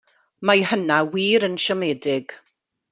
[0.49, 2.39] Mae hynna wir yn siomedig.